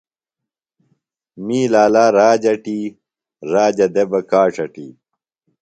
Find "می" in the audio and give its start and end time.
1.45-1.59